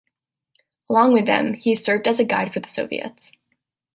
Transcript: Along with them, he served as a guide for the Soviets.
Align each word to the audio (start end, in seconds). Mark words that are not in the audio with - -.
Along 0.89 1.13
with 1.13 1.27
them, 1.27 1.53
he 1.53 1.75
served 1.75 2.07
as 2.07 2.19
a 2.19 2.23
guide 2.25 2.53
for 2.53 2.59
the 2.59 2.67
Soviets. 2.67 3.33